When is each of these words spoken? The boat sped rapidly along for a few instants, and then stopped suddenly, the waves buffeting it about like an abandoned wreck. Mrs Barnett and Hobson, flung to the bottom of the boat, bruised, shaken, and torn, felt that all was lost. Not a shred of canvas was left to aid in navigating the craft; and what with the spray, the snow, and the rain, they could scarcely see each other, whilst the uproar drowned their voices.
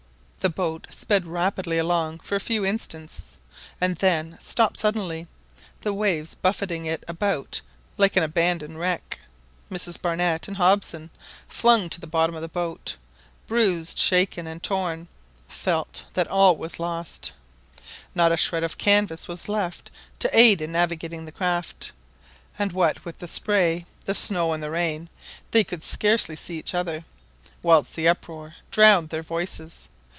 The 0.41 0.49
boat 0.49 0.87
sped 0.89 1.27
rapidly 1.27 1.77
along 1.77 2.21
for 2.21 2.33
a 2.35 2.39
few 2.39 2.65
instants, 2.65 3.37
and 3.79 3.97
then 3.97 4.39
stopped 4.41 4.75
suddenly, 4.75 5.27
the 5.81 5.93
waves 5.93 6.33
buffeting 6.33 6.87
it 6.87 7.03
about 7.07 7.61
like 7.95 8.17
an 8.17 8.23
abandoned 8.23 8.79
wreck. 8.79 9.19
Mrs 9.71 10.01
Barnett 10.01 10.47
and 10.47 10.57
Hobson, 10.57 11.11
flung 11.47 11.91
to 11.91 12.01
the 12.01 12.07
bottom 12.07 12.33
of 12.35 12.41
the 12.41 12.47
boat, 12.47 12.97
bruised, 13.45 13.99
shaken, 13.99 14.47
and 14.47 14.63
torn, 14.63 15.09
felt 15.47 16.05
that 16.15 16.27
all 16.27 16.55
was 16.57 16.79
lost. 16.79 17.33
Not 18.15 18.31
a 18.31 18.35
shred 18.35 18.63
of 18.63 18.79
canvas 18.79 19.27
was 19.27 19.47
left 19.47 19.91
to 20.17 20.35
aid 20.35 20.59
in 20.59 20.71
navigating 20.71 21.25
the 21.25 21.31
craft; 21.31 21.91
and 22.57 22.73
what 22.73 23.05
with 23.05 23.19
the 23.19 23.27
spray, 23.27 23.85
the 24.05 24.15
snow, 24.15 24.53
and 24.53 24.63
the 24.63 24.71
rain, 24.71 25.07
they 25.51 25.63
could 25.63 25.83
scarcely 25.83 26.35
see 26.35 26.57
each 26.57 26.73
other, 26.73 27.05
whilst 27.61 27.95
the 27.95 28.07
uproar 28.07 28.55
drowned 28.71 29.09
their 29.09 29.21
voices. 29.21 29.87